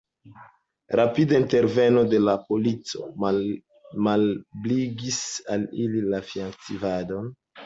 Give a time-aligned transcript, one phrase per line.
[0.99, 3.09] Rapida interveno de la polico
[4.07, 5.21] malebligis
[5.57, 7.31] al ili la fiaktivadon.